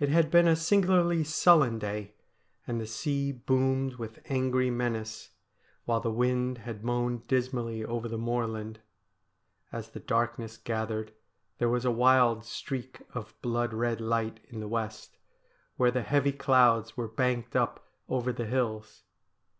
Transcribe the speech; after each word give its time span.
It 0.00 0.08
had 0.08 0.32
been 0.32 0.48
a 0.48 0.56
singularly 0.56 1.22
sullen 1.22 1.78
day, 1.78 2.14
and 2.66 2.80
the 2.80 2.88
sea 2.88 3.30
boomed 3.30 3.94
with 3.94 4.18
angry 4.24 4.68
menace, 4.68 5.30
while 5.84 6.00
the 6.00 6.10
wind 6.10 6.58
had 6.58 6.82
moaned 6.82 7.28
dismally 7.28 7.84
over 7.84 8.08
the 8.08 8.18
moorland. 8.18 8.80
As 9.70 9.90
the 9.90 10.00
darkness 10.00 10.56
gathered, 10.56 11.12
there 11.58 11.68
was 11.68 11.84
a 11.84 11.92
wild 11.92 12.44
streak 12.44 13.00
of 13.14 13.40
blood 13.40 13.72
red 13.72 14.00
light 14.00 14.40
in 14.48 14.58
the 14.58 14.66
west, 14.66 15.18
where 15.76 15.92
the 15.92 16.02
heavy 16.02 16.32
clouds 16.32 16.96
were 16.96 17.06
banked 17.06 17.54
up 17.54 17.86
over 18.08 18.32
the 18.32 18.46
hills. 18.46 19.04